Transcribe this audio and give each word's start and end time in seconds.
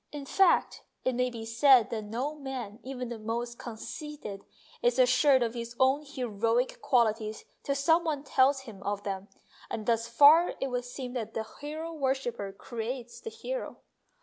In 0.11 0.25
fact, 0.25 0.81
it 1.05 1.13
may 1.13 1.29
be 1.29 1.45
said 1.45 1.91
that 1.91 2.05
no 2.05 2.33
man, 2.33 2.79
even 2.81 3.09
the 3.09 3.19
most 3.19 3.59
conceited, 3.59 4.43
is 4.81 4.97
assured 4.97 5.43
of 5.43 5.53
his 5.53 5.75
own 5.79 6.03
heroic 6.03 6.81
qualities 6.81 7.45
till 7.61 7.75
some 7.75 8.03
one 8.03 8.23
tells 8.23 8.61
him 8.61 8.81
of 8.81 9.03
them, 9.03 9.27
and 9.69 9.85
thus 9.85 10.07
far 10.07 10.55
it 10.59 10.71
would 10.71 10.85
seem 10.85 11.13
that 11.13 11.35
the 11.35 11.43
hero 11.61 11.93
worshipper 11.93 12.51
creates 12.51 13.21
the 13.21 13.29
hero. 13.29 13.77